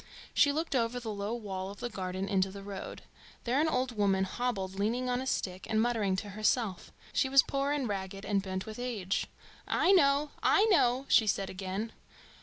She 0.33 0.51
looked 0.51 0.75
over 0.75 0.99
the 0.99 1.13
low 1.13 1.35
wall 1.35 1.69
of 1.69 1.79
the 1.79 1.87
garden 1.87 2.27
into 2.27 2.49
the 2.49 2.63
road. 2.63 3.03
There 3.43 3.61
an 3.61 3.67
old 3.67 3.95
woman 3.95 4.23
hobbled, 4.23 4.79
leaning 4.79 5.07
on 5.11 5.21
a 5.21 5.27
stick, 5.27 5.67
and 5.69 5.79
muttering 5.79 6.15
to 6.15 6.29
herself. 6.29 6.91
She 7.13 7.29
was 7.29 7.43
poor 7.43 7.71
and 7.71 7.87
ragged, 7.87 8.25
and 8.25 8.41
bent 8.41 8.65
with 8.65 8.79
age. 8.79 9.27
"I 9.67 9.91
know, 9.91 10.31
I 10.41 10.65
know!" 10.71 11.05
she 11.07 11.27
said 11.27 11.51
again. 11.51 11.91